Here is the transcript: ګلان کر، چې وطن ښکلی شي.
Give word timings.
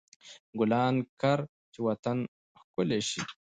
ګلان 0.59 0.95
کر، 1.21 1.39
چې 1.73 1.79
وطن 1.87 2.17
ښکلی 2.61 2.99
شي. 3.09 3.21